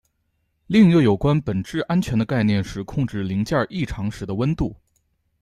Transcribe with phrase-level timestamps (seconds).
[0.65, 4.75] 另一个有关本质安全的概念是控制零件异常时的温度。